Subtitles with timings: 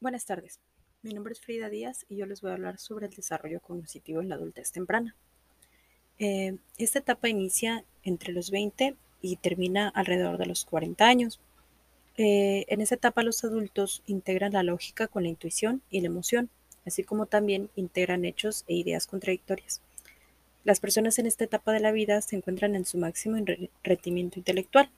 [0.00, 0.60] Buenas tardes.
[1.02, 4.20] Mi nombre es Frida Díaz y yo les voy a hablar sobre el desarrollo cognitivo
[4.20, 5.16] en la adultez temprana.
[6.20, 11.40] Eh, esta etapa inicia entre los 20 y termina alrededor de los 40 años.
[12.16, 16.48] Eh, en esta etapa los adultos integran la lógica con la intuición y la emoción,
[16.86, 19.82] así como también integran hechos e ideas contradictorias.
[20.62, 23.36] Las personas en esta etapa de la vida se encuentran en su máximo
[23.82, 24.92] rendimiento intelectual,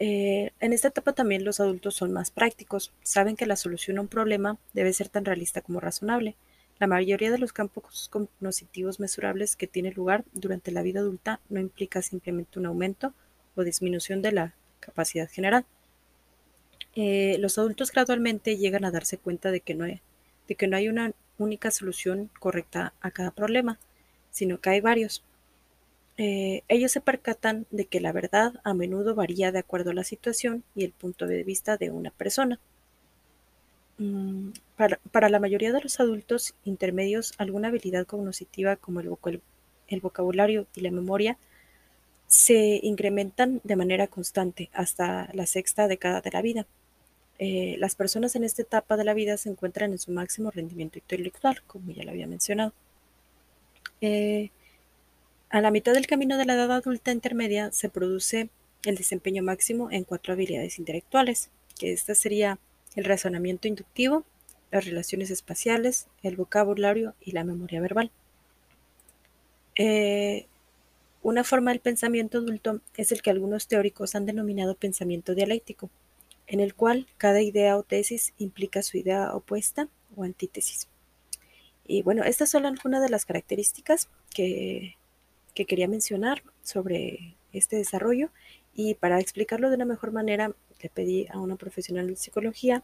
[0.00, 4.00] eh, en esta etapa también los adultos son más prácticos, saben que la solución a
[4.00, 6.36] un problema debe ser tan realista como razonable.
[6.78, 11.60] La mayoría de los campos cognitivos mesurables que tienen lugar durante la vida adulta no
[11.60, 13.12] implica simplemente un aumento
[13.54, 15.66] o disminución de la capacidad general.
[16.96, 20.00] Eh, los adultos gradualmente llegan a darse cuenta de que, no hay,
[20.48, 23.78] de que no hay una única solución correcta a cada problema,
[24.30, 25.22] sino que hay varios.
[26.22, 30.04] Eh, ellos se percatan de que la verdad a menudo varía de acuerdo a la
[30.04, 32.60] situación y el punto de vista de una persona.
[33.96, 39.08] Mm, para, la mayoría de los adultos intermedios, alguna habilidad cognitiva como el,
[39.88, 41.38] el vocabulario y la memoria
[42.26, 46.66] se incrementan de manera constante hasta la sexta década de la vida.
[47.38, 50.98] Eh, las personas en esta etapa de la vida se encuentran en su máximo rendimiento
[50.98, 52.74] intelectual, como ya lo había mencionado.
[54.02, 54.50] Eh,
[55.50, 58.50] a la mitad del camino de la edad adulta intermedia se produce
[58.84, 62.58] el desempeño máximo en cuatro habilidades intelectuales, que esta sería
[62.94, 64.24] el razonamiento inductivo,
[64.70, 68.12] las relaciones espaciales, el vocabulario y la memoria verbal.
[69.74, 70.46] Eh,
[71.22, 75.90] una forma del pensamiento adulto es el que algunos teóricos han denominado pensamiento dialéctico,
[76.46, 80.88] en el cual cada idea o tesis implica su idea opuesta o antítesis.
[81.86, 84.96] Y bueno, estas son algunas de las características que
[85.60, 88.30] que quería mencionar sobre este desarrollo
[88.72, 92.82] y para explicarlo de una mejor manera le pedí a una profesional de psicología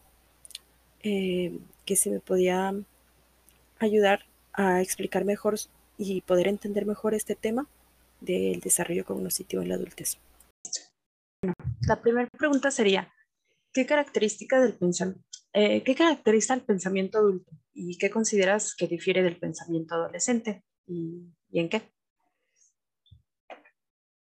[1.01, 2.75] eh, que se me podía
[3.79, 5.55] ayudar a explicar mejor
[5.97, 7.67] y poder entender mejor este tema
[8.21, 10.19] del desarrollo cognitivo en la adultez.
[11.87, 13.11] la primera pregunta sería,
[13.73, 15.23] ¿qué característica del pensamiento,
[15.53, 21.33] eh, ¿qué caracteriza el pensamiento adulto y qué consideras que difiere del pensamiento adolescente y
[21.53, 21.96] en qué?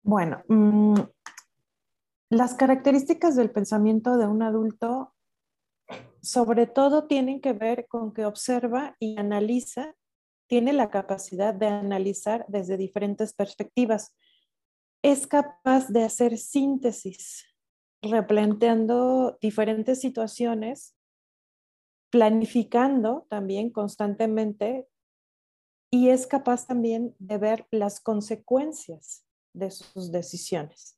[0.04, 0.96] Bueno, mm,
[2.30, 5.14] las características del pensamiento de un adulto
[6.22, 9.96] sobre todo tienen que ver con que observa y analiza,
[10.48, 14.16] tiene la capacidad de analizar desde diferentes perspectivas.
[15.04, 17.46] Es capaz de hacer síntesis,
[18.02, 20.96] replanteando diferentes situaciones,
[22.12, 24.88] planificando también constantemente
[25.90, 30.98] y es capaz también de ver las consecuencias de sus decisiones.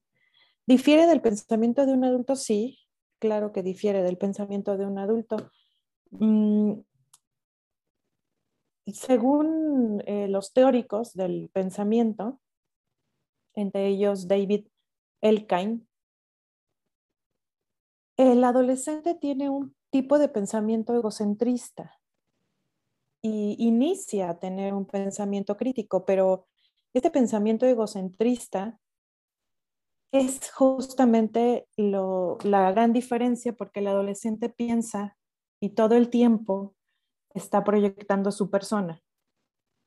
[0.66, 2.36] ¿Difiere del pensamiento de un adulto?
[2.36, 2.80] Sí,
[3.20, 5.38] claro que difiere del pensamiento de un adulto.
[6.12, 6.80] Mm,
[8.88, 12.40] según eh, los teóricos del pensamiento,
[13.56, 14.68] entre ellos David
[15.22, 15.86] Elkind,
[18.18, 22.00] el adolescente tiene un tipo de pensamiento egocentrista
[23.22, 26.48] y inicia a tener un pensamiento crítico, pero
[26.94, 28.80] este pensamiento egocentrista
[30.12, 35.18] es justamente la gran diferencia porque el adolescente piensa
[35.60, 36.76] y todo el tiempo
[37.34, 39.02] está proyectando su persona.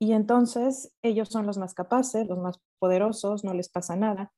[0.00, 4.32] Y entonces ellos son los más capaces, los más poderosos, no les pasa nada.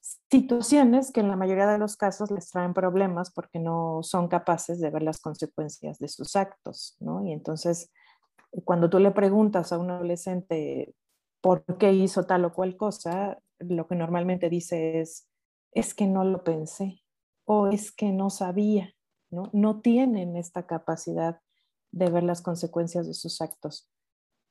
[0.00, 4.80] Situaciones que en la mayoría de los casos les traen problemas porque no son capaces
[4.80, 7.24] de ver las consecuencias de sus actos, ¿no?
[7.24, 7.92] Y entonces,
[8.64, 10.96] cuando tú le preguntas a un adolescente
[11.42, 15.28] por qué hizo tal o cual cosa, lo que normalmente dice es,
[15.72, 17.02] es que no lo pensé
[17.44, 18.94] o es que no sabía,
[19.30, 19.80] ¿no?
[19.80, 21.40] Tienen esta capacidad
[21.90, 23.90] de ver las consecuencias de sus actos.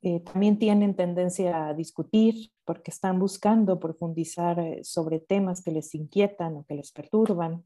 [0.03, 5.94] Eh, también tienen tendencia a discutir porque están buscando profundizar eh, sobre temas que les
[5.96, 7.66] inquietan o que les perturban,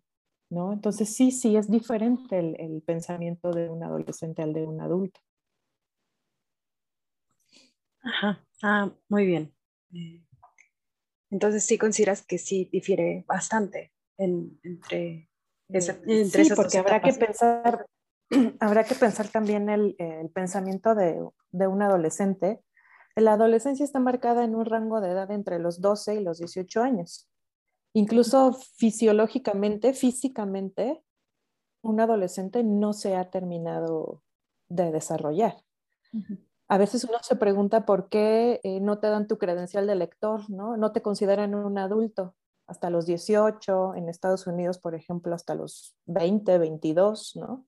[0.50, 0.74] ¿no?
[0.74, 5.20] Entonces sí, sí, es diferente el, el pensamiento de un adolescente al de un adulto.
[8.04, 9.54] Ajá, ah, muy bien.
[9.94, 10.24] Eh,
[11.30, 15.30] entonces sí consideras que sí difiere bastante entre,
[15.68, 17.86] entre sí, porque habrá que pensar,
[18.60, 21.20] habrá que pensar también el, el pensamiento de,
[21.52, 22.62] de, un adolescente.
[23.16, 26.82] La adolescencia está marcada en un rango de edad entre los 12 y los 18
[26.82, 27.30] años.
[27.94, 31.02] Incluso fisiológicamente, físicamente,
[31.82, 34.22] un adolescente no se ha terminado
[34.68, 35.56] de desarrollar
[36.68, 40.50] a veces uno se pregunta por qué eh, no te dan tu credencial de lector,
[40.50, 40.78] ¿no?
[40.78, 42.36] No te consideran un adulto
[42.68, 47.66] hasta los 18, en Estados Unidos, por ejemplo, hasta los 20, 22, ¿no?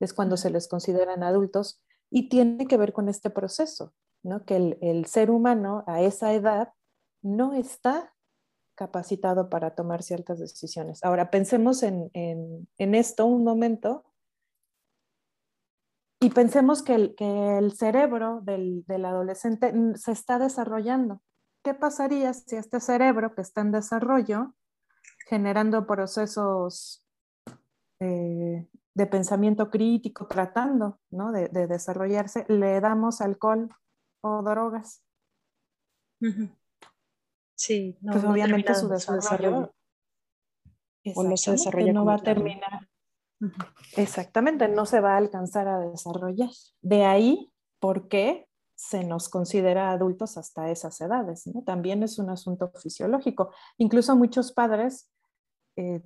[0.00, 3.92] es cuando se les consideran adultos y tiene que ver con este proceso,
[4.22, 4.44] ¿no?
[4.44, 6.72] Que el, el ser humano a esa edad
[7.22, 8.14] no está
[8.74, 11.04] capacitado para tomar ciertas decisiones.
[11.04, 14.04] Ahora, pensemos en, en, en esto un momento
[16.20, 21.22] y pensemos que el, que el cerebro del, del, adolescente se está desarrollando.
[21.64, 24.54] ¿Qué pasaría si este cerebro que está en desarrollo,
[25.26, 27.02] generando procesos
[28.00, 31.32] eh, de pensamiento crítico, tratando ¿no?
[31.32, 33.70] de, de, desarrollarse, le damos alcohol
[34.22, 35.02] o drogas?
[36.20, 36.56] Uh -huh.
[37.54, 39.74] Sí, no, pues obviamente su desarrollo, desarrollo.
[41.14, 42.89] o no se desarrolla no va a terminar.
[43.96, 46.50] Exactamente, no se va a alcanzar a desarrollar.
[46.82, 51.46] De ahí, ¿por qué se nos considera adultos hasta esas edades?
[51.46, 51.62] ¿no?
[51.62, 53.52] También es un asunto fisiológico.
[53.78, 55.10] Incluso muchos padres
[55.76, 56.02] eh,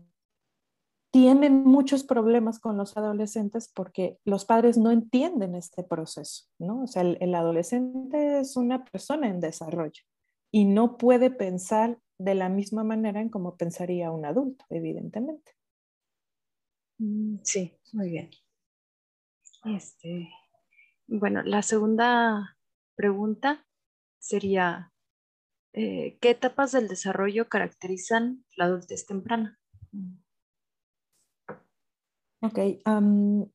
[1.11, 6.83] tienen muchos problemas con los adolescentes porque los padres no entienden este proceso, ¿no?
[6.83, 10.03] O sea, el, el adolescente es una persona en desarrollo
[10.51, 15.53] y no puede pensar de la misma manera en como pensaría un adulto, evidentemente.
[16.99, 18.31] Mm, sí, muy bien.
[19.65, 20.29] Este,
[21.07, 22.57] bueno, la segunda
[22.97, 23.67] pregunta
[24.19, 24.93] sería,
[25.73, 29.59] eh, ¿qué etapas del desarrollo caracterizan la adultez temprana?
[32.41, 33.51] Ok, um,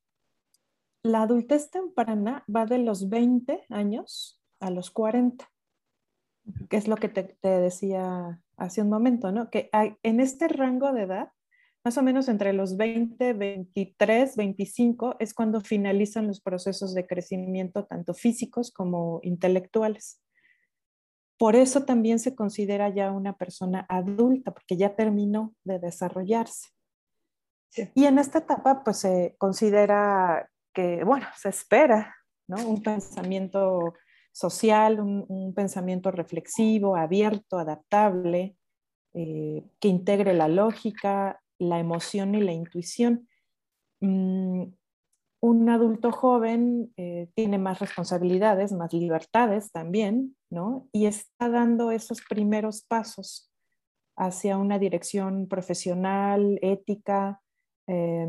[1.03, 5.49] la adultez temprana va de los 20 años a los 40
[6.69, 9.49] que es lo que te, te, decía hace un momento, ¿no?
[9.49, 11.31] Que hay, en este rango de edad,
[11.83, 17.85] más o menos entre los 20, 23, 25, es cuando finalizan los procesos de crecimiento,
[17.85, 20.21] tanto físicos como intelectuales.
[21.37, 26.69] Por eso también se considera ya una persona adulta, porque ya terminó de desarrollarse.
[27.69, 27.89] Sí.
[27.95, 32.15] Y en esta etapa, pues se considera que, bueno, se espera,
[32.47, 32.57] ¿no?
[32.67, 33.93] Un pensamiento
[34.33, 38.57] social, un, un pensamiento reflexivo, abierto, adaptable,
[39.13, 43.27] eh, que integre la lógica, la emoción y la intuición.
[44.01, 44.63] Mm,
[45.41, 50.87] un adulto joven eh, tiene más responsabilidades, más libertades también, ¿no?
[50.91, 53.51] Y está dando esos primeros pasos
[54.17, 57.41] hacia una dirección profesional, ética.
[57.87, 58.27] Eh,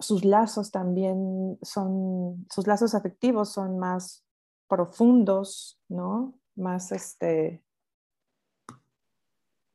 [0.00, 4.24] sus lazos también son, sus lazos afectivos son más
[4.68, 6.34] profundos, ¿no?
[6.56, 7.62] Más, este,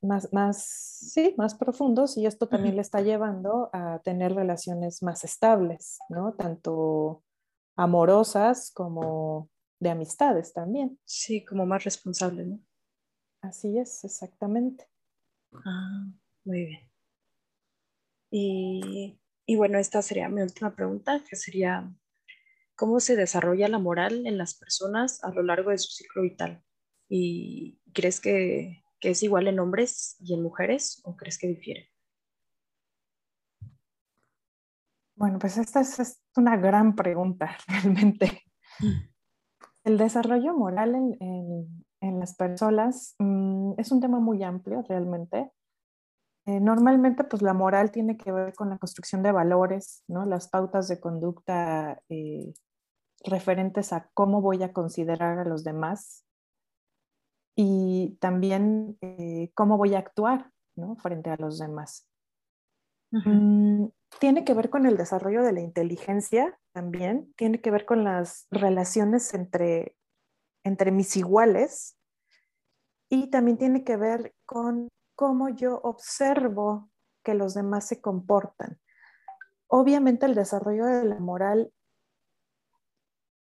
[0.03, 2.77] más, más, sí, más profundos y esto también uh -huh.
[2.77, 6.33] le está llevando a tener relaciones más estables, ¿no?
[6.33, 7.23] Tanto
[7.75, 10.99] amorosas como de amistades también.
[11.05, 12.59] Sí, como más responsable, ¿no?
[13.41, 14.87] Así es, exactamente.
[15.65, 16.05] Ah,
[16.45, 16.91] muy bien.
[18.31, 21.93] Y, y bueno, esta sería mi última pregunta, que sería,
[22.75, 26.63] cómo se desarrolla la moral en las personas a lo largo de su ciclo vital.
[27.09, 31.89] ¿Y crees que, que es igual en hombres y en mujeres o crees que difiere?
[35.17, 38.43] Bueno, pues esta es, es una gran pregunta realmente.
[38.79, 38.91] Mm.
[39.83, 45.51] El desarrollo moral en, en, en las personas mmm, es un tema muy amplio realmente.
[46.45, 50.23] Eh, normalmente, pues la moral tiene que ver con la construcción de valores, ¿no?
[50.23, 52.53] Las pautas de conducta eh,
[53.25, 56.22] referentes a cómo voy a considerar a los demás
[57.55, 60.95] y también eh, cómo voy a actuar, ¿no?
[60.95, 62.07] Frente a los demás.
[63.11, 63.33] Uh -huh.
[63.33, 68.03] mm, tiene que ver con el desarrollo de la inteligencia también, tiene que ver con
[68.03, 69.95] las relaciones entre,
[70.63, 71.97] entre mis iguales
[73.09, 76.89] y también tiene que ver con cómo yo observo
[77.23, 78.79] que los demás se comportan.
[79.67, 81.71] Obviamente el desarrollo de la moral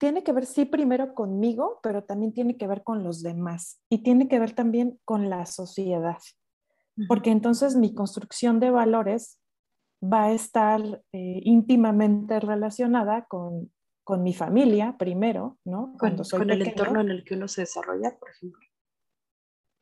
[0.06, 4.04] tiene que ver, sí, primero conmigo, pero también tiene que ver con los demás y
[4.04, 6.20] tiene que ver también con la sociedad,
[7.08, 9.42] porque entonces mi construcción de valores
[10.04, 15.96] va a estar eh, íntimamente relacionada con, con, mi familia primero, ¿no?
[15.98, 18.62] Cuando con, soy con el entorno en el que uno se desarrolla, por ejemplo.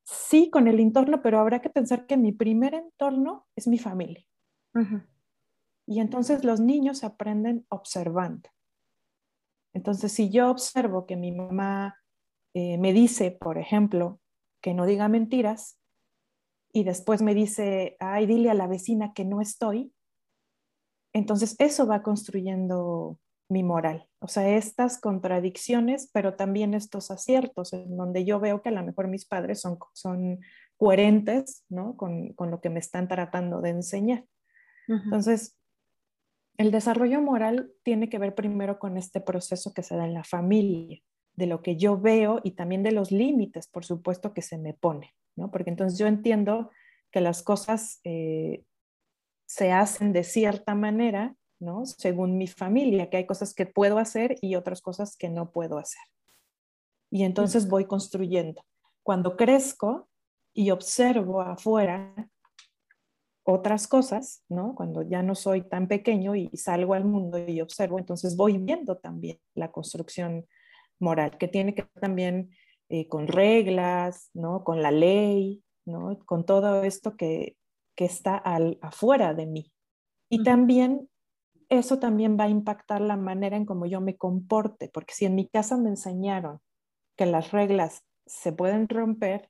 [0.05, 4.25] Sí, con el entorno, pero habrá que pensar que mi primer entorno es mi familia.
[4.73, 5.07] Uh -huh.
[5.85, 8.49] Y entonces los niños aprenden observando.
[9.73, 11.97] Entonces, si yo observo que mi mamá
[12.53, 14.19] eh, me dice, por ejemplo,
[14.61, 15.79] que no diga mentiras,
[16.71, 19.93] y después me dice, ay, dile a la vecina que no estoy,
[21.13, 24.07] entonces eso va construyendo mi moral.
[24.19, 28.83] O sea, estas contradicciones, pero también estos aciertos, en donde yo veo que a lo
[28.83, 30.39] mejor mis padres son, son
[30.77, 31.95] coherentes ¿no?
[31.95, 34.25] con, con lo que me están tratando de enseñar.
[34.87, 35.03] Uh -huh.
[35.03, 35.55] Entonces,
[36.57, 40.23] El desarrollo moral tiene que ver primero con este proceso que se da en la
[40.23, 41.01] familia,
[41.35, 44.73] de lo que yo veo y también de los límites, por supuesto, que se me
[44.73, 45.49] pone, ¿no?
[45.49, 46.69] Porque entonces yo entiendo
[47.11, 48.63] que las cosas eh,
[49.47, 51.85] se hacen de cierta manera, ¿no?
[51.85, 55.79] Según mi familia, que hay cosas que puedo hacer y otras cosas que no puedo
[55.79, 56.03] hacer.
[57.09, 58.63] Y entonces voy construyendo.
[59.03, 60.09] Cuando crezco
[60.53, 62.31] y observo afuera
[63.43, 64.73] otras cosas, ¿no?
[64.75, 68.97] Cuando ya no soy tan pequeño y salgo al mundo y observo, entonces voy viendo
[68.97, 70.45] también la construcción
[70.99, 72.51] moral, que tiene que ver también
[72.89, 74.63] eh, con reglas, ¿no?
[74.63, 76.17] Con la ley, ¿no?
[76.25, 77.57] Con todo esto que,
[77.95, 79.71] que está al, afuera de mí.
[80.29, 81.09] Y también
[81.69, 85.35] eso también va a impactar la manera en cómo yo me comporte, porque si en
[85.35, 86.59] mi casa me enseñaron
[87.17, 89.49] que las reglas se pueden romper,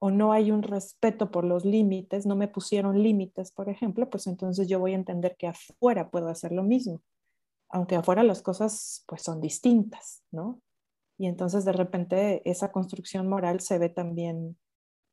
[0.00, 4.26] o no hay un respeto por los límites, no me pusieron límites, por ejemplo, pues
[4.26, 7.02] entonces yo voy a entender que afuera puedo hacer lo mismo,
[7.68, 10.60] aunque afuera las cosas pues son distintas, ¿no?
[11.18, 14.56] Y entonces de repente esa construcción moral se ve también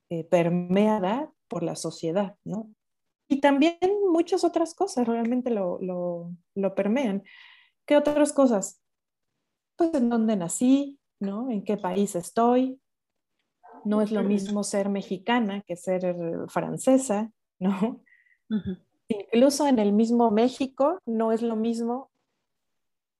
[0.09, 2.69] eh, permeada por la sociedad, ¿no?
[3.27, 3.77] Y también
[4.11, 7.23] muchas otras cosas realmente lo, lo, lo permean.
[7.87, 8.81] ¿Qué otras cosas?
[9.75, 11.49] Pues en dónde nací, ¿no?
[11.49, 12.79] En qué país estoy,
[13.85, 16.15] no es lo mismo ser mexicana que ser
[16.49, 18.01] francesa, ¿no?
[19.07, 22.11] Incluso en el mismo México no es lo mismo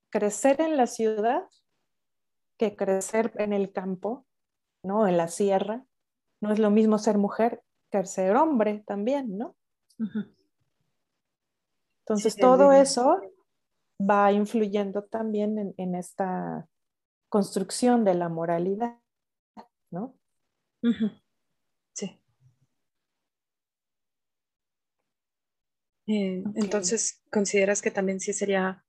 [0.09, 1.43] crecer en la ciudad
[2.57, 4.25] que crecer en el campo,
[4.83, 5.07] ¿no?
[5.07, 5.85] En la sierra.
[6.41, 9.55] No es lo mismo ser mujer que ser hombre también, ¿no?
[12.01, 13.21] Entonces todo eso
[13.99, 16.67] va influyendo también en, en, esta
[17.29, 18.99] construcción de la moralidad,
[19.89, 20.15] ¿no?
[21.93, 22.19] Sí.
[26.07, 28.85] Eh, entonces, ¿consideras que también sí sería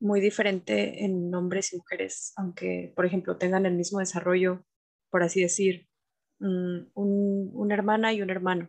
[0.00, 4.64] muy diferente en hombres y mujeres, aunque, por ejemplo, tengan el mismo desarrollo,
[5.10, 5.88] por así decir,
[6.40, 8.68] mm, una hermana y un hermano,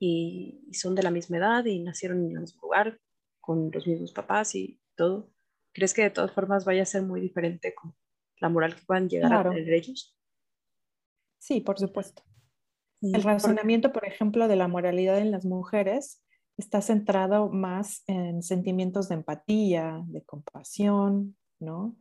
[0.00, 3.00] y, son de la misma edad y nacieron en el mismo lugar,
[3.40, 5.32] con los mismos papás y todo?
[5.72, 7.94] ¿Crees que de todas formas vaya a ser muy diferente con
[8.40, 10.17] la moral que puedan llegar a tener ellos?
[11.38, 12.22] Sí, por supuesto.
[13.00, 16.22] El razonamiento, por ejemplo, de la moralidad en las mujeres
[16.56, 21.96] está centrado más en sentimientos de empatía, de compasión, ¿no?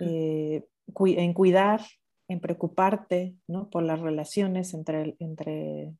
[0.00, 1.80] Eh, en cuidar,
[2.28, 3.70] en preocuparte, ¿no?
[3.70, 5.94] Por las relaciones entre, entre,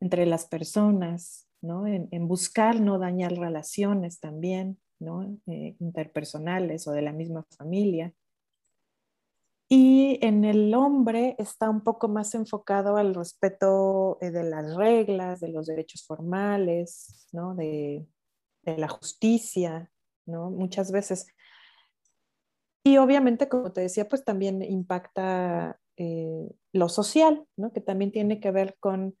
[0.00, 1.86] entre las personas, ¿no?
[1.86, 5.24] En, buscar no dañar relaciones también, ¿no?
[5.46, 8.14] Eh, interpersonales o de la misma familia.
[9.74, 15.40] Y en el hombre está un poco más enfocado al respeto eh, de las reglas,
[15.40, 17.54] de los derechos formales, ¿no?
[17.54, 18.06] de,
[18.64, 19.90] la justicia,
[20.26, 20.50] ¿no?
[20.50, 21.26] muchas veces.
[22.84, 27.72] Y obviamente, como te decía, pues también impacta eh, lo social, ¿no?
[27.72, 29.16] que también tiene que ver con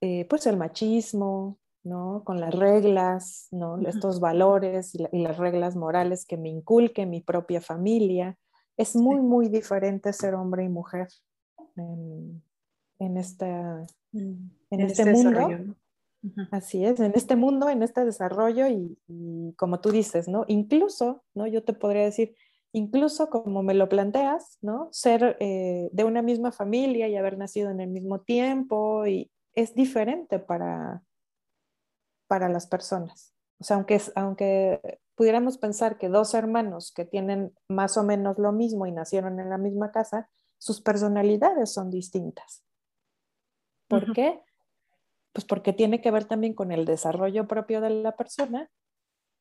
[0.00, 2.22] eh, pues el machismo, ¿no?
[2.24, 3.78] con las reglas, ¿no?
[3.86, 8.38] estos valores y, y, las reglas morales que me inculque mi propia familia
[8.82, 11.08] es muy, muy diferente ser hombre y mujer
[11.76, 12.42] en,
[12.98, 15.76] en, esta, mm, en, este, este, mundo.
[16.50, 20.44] Así es, en este mundo, en este desarrollo y, como tú dices, ¿no?
[20.48, 21.46] Incluso, ¿no?
[21.46, 22.34] Yo te podría decir,
[22.72, 24.88] incluso como me lo planteas, ¿no?
[24.92, 29.74] Ser eh, de una misma familia y haber nacido en el mismo tiempo y es
[29.74, 31.02] diferente para,
[32.26, 33.32] para las personas.
[33.60, 38.50] O sea, aunque, aunque pudiéramos pensar que dos hermanos que tienen más o menos lo
[38.50, 42.64] mismo y nacieron en la misma casa, sus personalidades son distintas.
[43.86, 44.42] ¿Por qué?
[45.32, 48.68] Pues porque tiene que ver también con el desarrollo propio de la persona,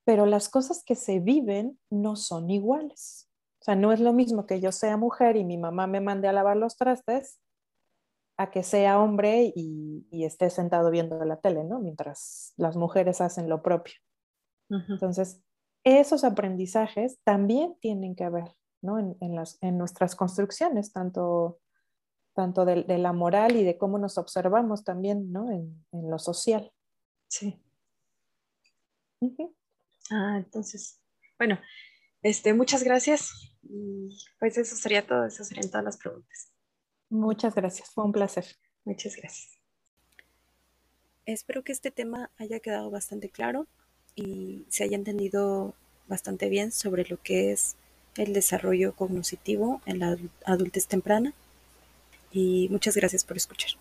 [0.03, 3.27] pero las cosas que se viven no son iguales.
[3.59, 6.27] O sea, no es lo mismo que yo sea mujer y mi mamá me mande
[6.27, 7.39] a lavar los trastes
[8.37, 11.79] a que sea hombre y, y esté sentado viendo la tele, ¿no?
[11.79, 13.95] Mientras las mujeres hacen lo propio.
[14.69, 15.41] Entonces,
[15.83, 18.99] esos aprendizajes también tienen que ver ¿no?
[18.99, 21.59] en, las, en nuestras construcciones, tanto,
[22.33, 25.51] tanto de, la moral y de cómo nos observamos también ¿no?
[25.51, 26.71] en, en lo social.
[27.27, 27.59] Sí.
[30.09, 30.99] Ah, entonces,
[31.37, 31.59] bueno,
[32.21, 33.55] este, muchas gracias.
[34.39, 36.51] pues eso sería todo, esas serían todas las preguntas.
[37.09, 38.45] Muchas gracias, fue un placer.
[38.83, 39.59] Muchas gracias.
[41.25, 43.67] Espero que este tema haya quedado bastante claro
[44.15, 45.73] y se haya entendido
[46.07, 47.75] bastante bien sobre lo que es
[48.17, 51.33] el desarrollo cognitivo en la adultez temprana.
[52.31, 53.71] Y muchas gracias por escuchar.